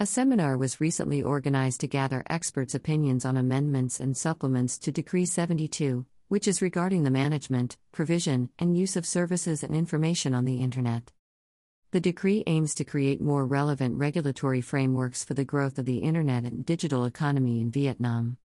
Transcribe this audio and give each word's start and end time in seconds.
A 0.00 0.06
seminar 0.06 0.56
was 0.56 0.80
recently 0.80 1.24
organized 1.24 1.80
to 1.80 1.88
gather 1.88 2.22
experts' 2.30 2.76
opinions 2.76 3.24
on 3.24 3.36
amendments 3.36 3.98
and 3.98 4.16
supplements 4.16 4.78
to 4.78 4.92
Decree 4.92 5.26
72, 5.26 6.06
which 6.28 6.46
is 6.46 6.62
regarding 6.62 7.02
the 7.02 7.10
management, 7.10 7.76
provision, 7.90 8.48
and 8.60 8.78
use 8.78 8.94
of 8.94 9.04
services 9.04 9.64
and 9.64 9.74
information 9.74 10.34
on 10.34 10.44
the 10.44 10.58
Internet. 10.60 11.10
The 11.90 11.98
decree 11.98 12.44
aims 12.46 12.76
to 12.76 12.84
create 12.84 13.20
more 13.20 13.44
relevant 13.44 13.98
regulatory 13.98 14.60
frameworks 14.60 15.24
for 15.24 15.34
the 15.34 15.44
growth 15.44 15.78
of 15.80 15.84
the 15.84 15.98
Internet 15.98 16.44
and 16.44 16.64
digital 16.64 17.04
economy 17.04 17.60
in 17.60 17.72
Vietnam. 17.72 18.36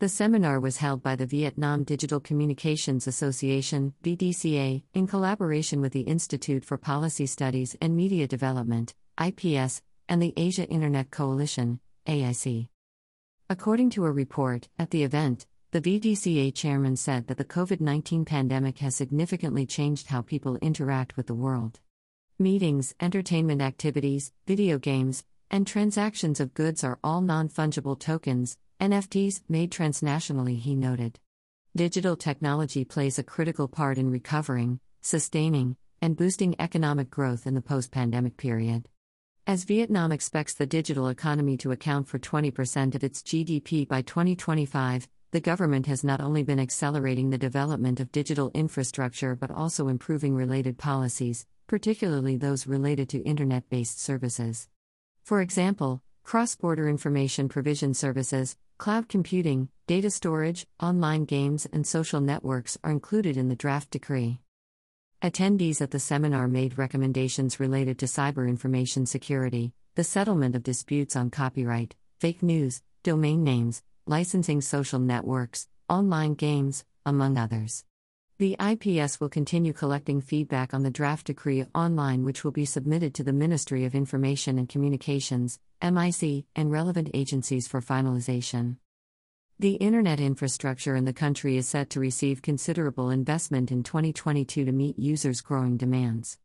The 0.00 0.08
seminar 0.08 0.58
was 0.58 0.78
held 0.78 1.04
by 1.04 1.14
the 1.14 1.24
Vietnam 1.24 1.84
Digital 1.84 2.18
Communications 2.18 3.06
Association, 3.06 3.94
VDCA, 4.02 4.82
in 4.92 5.06
collaboration 5.06 5.80
with 5.80 5.92
the 5.92 6.00
Institute 6.00 6.64
for 6.64 6.76
Policy 6.76 7.26
Studies 7.26 7.76
and 7.80 7.94
Media 7.94 8.26
Development, 8.26 8.92
IPS, 9.24 9.82
and 10.08 10.22
the 10.22 10.32
Asia 10.36 10.66
Internet 10.68 11.10
Coalition, 11.10 11.80
AIC. 12.06 12.68
According 13.48 13.90
to 13.90 14.04
a 14.04 14.10
report, 14.10 14.68
at 14.78 14.90
the 14.90 15.02
event, 15.02 15.46
the 15.72 15.80
VDCA 15.80 16.54
chairman 16.54 16.96
said 16.96 17.26
that 17.26 17.36
the 17.36 17.44
COVID 17.44 17.80
19 17.80 18.24
pandemic 18.24 18.78
has 18.78 18.96
significantly 18.96 19.66
changed 19.66 20.06
how 20.06 20.22
people 20.22 20.56
interact 20.56 21.16
with 21.16 21.26
the 21.26 21.34
world. 21.34 21.80
Meetings, 22.38 22.94
entertainment 23.00 23.62
activities, 23.62 24.32
video 24.46 24.78
games, 24.78 25.24
and 25.50 25.66
transactions 25.66 26.40
of 26.40 26.54
goods 26.54 26.82
are 26.82 26.98
all 27.04 27.20
non 27.20 27.48
fungible 27.48 27.98
tokens, 27.98 28.58
NFTs, 28.80 29.42
made 29.48 29.70
transnationally, 29.70 30.58
he 30.58 30.74
noted. 30.74 31.18
Digital 31.74 32.16
technology 32.16 32.84
plays 32.84 33.18
a 33.18 33.22
critical 33.22 33.68
part 33.68 33.98
in 33.98 34.10
recovering, 34.10 34.80
sustaining, 35.02 35.76
and 36.00 36.16
boosting 36.16 36.54
economic 36.58 37.10
growth 37.10 37.46
in 37.46 37.54
the 37.54 37.60
post 37.60 37.90
pandemic 37.90 38.36
period. 38.36 38.88
As 39.48 39.62
Vietnam 39.62 40.10
expects 40.10 40.54
the 40.54 40.66
digital 40.66 41.06
economy 41.06 41.56
to 41.58 41.70
account 41.70 42.08
for 42.08 42.18
20% 42.18 42.96
of 42.96 43.04
its 43.04 43.22
GDP 43.22 43.86
by 43.86 44.02
2025, 44.02 45.06
the 45.30 45.40
government 45.40 45.86
has 45.86 46.02
not 46.02 46.20
only 46.20 46.42
been 46.42 46.58
accelerating 46.58 47.30
the 47.30 47.38
development 47.38 48.00
of 48.00 48.10
digital 48.10 48.50
infrastructure 48.54 49.36
but 49.36 49.52
also 49.52 49.86
improving 49.86 50.34
related 50.34 50.78
policies, 50.78 51.46
particularly 51.68 52.36
those 52.36 52.66
related 52.66 53.08
to 53.10 53.22
internet 53.22 53.70
based 53.70 54.00
services. 54.00 54.68
For 55.22 55.40
example, 55.40 56.02
cross 56.24 56.56
border 56.56 56.88
information 56.88 57.48
provision 57.48 57.94
services, 57.94 58.56
cloud 58.78 59.08
computing, 59.08 59.68
data 59.86 60.10
storage, 60.10 60.66
online 60.82 61.24
games, 61.24 61.68
and 61.72 61.86
social 61.86 62.20
networks 62.20 62.76
are 62.82 62.90
included 62.90 63.36
in 63.36 63.48
the 63.48 63.54
draft 63.54 63.92
decree. 63.92 64.40
Attendees 65.26 65.80
at 65.80 65.90
the 65.90 65.98
seminar 65.98 66.46
made 66.46 66.78
recommendations 66.78 67.58
related 67.58 67.98
to 67.98 68.06
cyber 68.06 68.48
information 68.48 69.06
security, 69.06 69.72
the 69.96 70.04
settlement 70.04 70.54
of 70.54 70.62
disputes 70.62 71.16
on 71.16 71.30
copyright, 71.30 71.96
fake 72.20 72.44
news, 72.44 72.80
domain 73.02 73.42
names, 73.42 73.82
licensing 74.06 74.60
social 74.60 75.00
networks, 75.00 75.66
online 75.88 76.34
games, 76.34 76.84
among 77.04 77.38
others. 77.38 77.84
The 78.38 78.56
IPS 78.60 79.18
will 79.18 79.28
continue 79.28 79.72
collecting 79.72 80.20
feedback 80.20 80.72
on 80.72 80.84
the 80.84 80.90
draft 80.90 81.26
decree 81.26 81.66
online, 81.74 82.22
which 82.22 82.44
will 82.44 82.52
be 82.52 82.64
submitted 82.64 83.12
to 83.14 83.24
the 83.24 83.32
Ministry 83.32 83.84
of 83.84 83.96
Information 83.96 84.58
and 84.58 84.68
Communications, 84.68 85.58
MIC, 85.82 86.44
and 86.54 86.70
relevant 86.70 87.10
agencies 87.14 87.66
for 87.66 87.80
finalization. 87.80 88.76
The 89.58 89.74
internet 89.74 90.20
infrastructure 90.20 90.96
in 90.96 91.06
the 91.06 91.12
country 91.12 91.56
is 91.56 91.68
set 91.68 91.90
to 91.90 92.00
receive 92.00 92.42
considerable 92.42 93.10
investment 93.10 93.72
in 93.72 93.82
2022 93.82 94.64
to 94.64 94.72
meet 94.72 94.98
users' 94.98 95.40
growing 95.40 95.76
demands. 95.76 96.38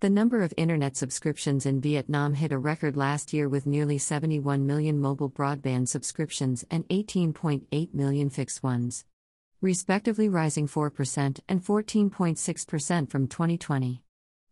The 0.00 0.10
number 0.10 0.42
of 0.42 0.54
internet 0.56 0.96
subscriptions 0.96 1.66
in 1.66 1.80
Vietnam 1.80 2.34
hit 2.34 2.52
a 2.52 2.58
record 2.58 2.96
last 2.96 3.32
year 3.32 3.48
with 3.48 3.66
nearly 3.66 3.98
71 3.98 4.66
million 4.66 4.98
mobile 5.00 5.30
broadband 5.30 5.88
subscriptions 5.88 6.64
and 6.70 6.88
18.8 6.88 7.94
million 7.94 8.30
fixed 8.30 8.62
ones 8.62 9.04
respectively 9.64 10.28
rising 10.28 10.68
4% 10.68 11.40
and 11.48 11.64
14.6% 11.64 13.10
from 13.10 13.26
2020. 13.26 14.02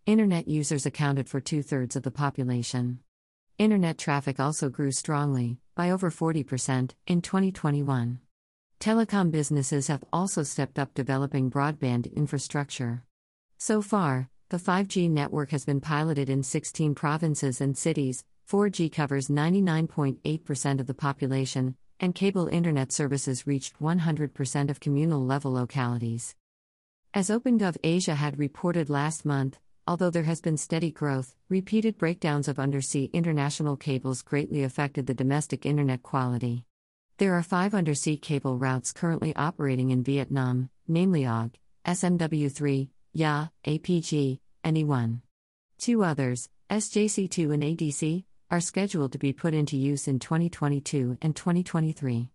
Internet 0.06 0.48
users 0.48 0.86
accounted 0.86 1.28
for 1.28 1.38
two 1.38 1.62
thirds 1.62 1.96
of 1.96 2.02
the 2.02 2.10
population. 2.10 3.00
Internet 3.58 3.98
traffic 3.98 4.40
also 4.40 4.68
grew 4.70 4.90
strongly, 4.90 5.58
by 5.74 5.90
over 5.90 6.10
40%, 6.10 6.92
in 7.06 7.20
2021. 7.20 8.18
Telecom 8.80 9.30
businesses 9.30 9.88
have 9.88 10.02
also 10.12 10.42
stepped 10.42 10.78
up 10.78 10.94
developing 10.94 11.50
broadband 11.50 12.12
infrastructure. 12.14 13.04
So 13.58 13.82
far, 13.82 14.30
the 14.48 14.56
5G 14.56 15.10
network 15.10 15.50
has 15.50 15.64
been 15.64 15.80
piloted 15.80 16.28
in 16.28 16.42
16 16.42 16.94
provinces 16.94 17.60
and 17.60 17.76
cities, 17.76 18.24
4G 18.50 18.90
covers 18.90 19.28
99.8% 19.28 20.80
of 20.80 20.86
the 20.86 20.94
population, 20.94 21.76
and 22.00 22.14
cable 22.14 22.48
internet 22.48 22.90
services 22.90 23.46
reached 23.46 23.78
100% 23.80 24.70
of 24.70 24.80
communal 24.80 25.24
level 25.24 25.52
localities. 25.52 26.34
As 27.14 27.28
OpenGov 27.28 27.76
Asia 27.84 28.14
had 28.14 28.38
reported 28.38 28.90
last 28.90 29.24
month, 29.24 29.58
although 29.86 30.10
there 30.10 30.22
has 30.22 30.40
been 30.40 30.56
steady 30.56 30.90
growth, 30.90 31.34
repeated 31.48 31.98
breakdowns 31.98 32.48
of 32.48 32.58
undersea 32.58 33.10
international 33.12 33.76
cables 33.76 34.22
greatly 34.22 34.62
affected 34.62 35.06
the 35.06 35.14
domestic 35.14 35.66
internet 35.66 36.02
quality. 36.02 36.64
There 37.18 37.34
are 37.34 37.42
five 37.42 37.74
undersea 37.74 38.16
cable 38.16 38.58
routes 38.58 38.92
currently 38.92 39.34
operating 39.36 39.90
in 39.90 40.02
Vietnam, 40.02 40.70
namely 40.88 41.26
OG, 41.26 41.52
SMW3, 41.86 42.88
YA, 43.12 43.46
APG, 43.64 44.38
and 44.64 44.76
E1. 44.76 45.20
Two 45.78 46.04
others, 46.04 46.48
SJC2 46.70 47.52
and 47.52 47.62
ADC, 47.62 48.24
are 48.50 48.60
scheduled 48.60 49.12
to 49.12 49.18
be 49.18 49.32
put 49.32 49.54
into 49.54 49.76
use 49.76 50.06
in 50.06 50.18
2022 50.18 51.18
and 51.20 51.34
2023. 51.34 52.28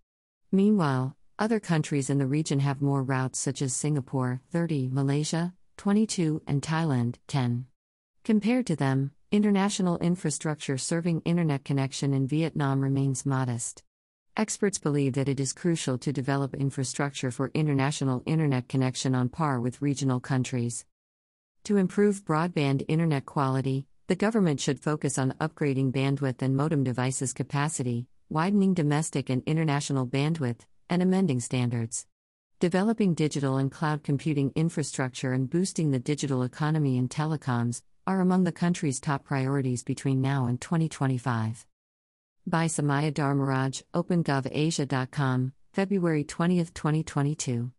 Meanwhile, 0.52 1.16
other 1.40 1.60
countries 1.60 2.10
in 2.10 2.18
the 2.18 2.26
region 2.26 2.60
have 2.60 2.82
more 2.82 3.04
routes 3.04 3.40
such 3.40 3.62
as 3.62 3.74
Singapore 3.74 4.42
30, 4.52 4.90
Malaysia 4.92 5.54
22, 5.78 6.42
and 6.48 6.62
Thailand 6.62 7.16
10. 7.28 7.66
Compared 8.24 8.66
to 8.68 8.76
them, 8.76 9.12
international 9.32 9.98
infrastructure 10.00 10.78
serving 10.78 11.22
internet 11.22 11.64
connection 11.64 12.14
in 12.14 12.28
Vietnam 12.28 12.82
remains 12.82 13.26
modest. 13.26 13.84
Experts 14.36 14.78
believe 14.78 15.14
that 15.14 15.30
it 15.30 15.40
is 15.40 15.54
crucial 15.54 15.98
to 15.98 16.14
develop 16.14 16.54
infrastructure 16.54 17.32
for 17.32 17.52
international 17.54 18.22
internet 18.26 18.68
connection 18.68 19.16
on 19.16 19.30
par 19.30 19.60
with 19.60 19.82
regional 19.82 20.20
countries. 20.20 20.86
To 21.64 21.78
improve 21.78 22.26
broadband 22.26 22.86
internet 22.88 23.26
quality, 23.26 23.88
the 24.08 24.16
government 24.16 24.60
should 24.60 24.80
focus 24.80 25.18
on 25.18 25.34
upgrading 25.42 25.92
bandwidth 25.92 26.42
and 26.42 26.56
modem 26.56 26.84
devices 26.84 27.34
capacity, 27.34 28.08
widening 28.30 28.74
domestic 28.74 29.30
and 29.30 29.44
international 29.46 30.08
bandwidth, 30.08 30.62
and 30.90 31.02
amending 31.02 31.40
standards. 31.40 32.06
Developing 32.60 33.14
digital 33.14 33.58
and 33.58 33.72
cloud 33.72 34.02
computing 34.02 34.52
infrastructure 34.56 35.32
and 35.32 35.48
boosting 35.48 35.92
the 35.92 36.00
digital 36.00 36.42
economy 36.42 36.98
and 36.98 37.08
telecoms 37.08 37.84
are 38.08 38.20
among 38.20 38.46
the 38.46 38.52
country's 38.52 39.00
top 39.00 39.24
priorities 39.24 39.84
between 39.84 40.22
now 40.22 40.48
and 40.48 40.60
2025. 40.60 41.68
By 42.48 42.66
Samaya 42.66 43.14
Dharmaraj, 43.14 43.84
OpenGovAsia.com, 43.94 45.54
February 45.72 46.24
20, 46.24 46.58
2022. 46.66 47.72